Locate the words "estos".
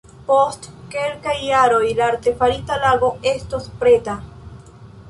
3.35-3.71